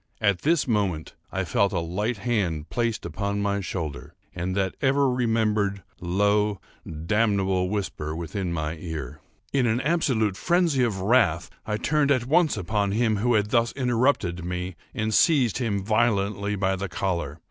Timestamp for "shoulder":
3.61-4.15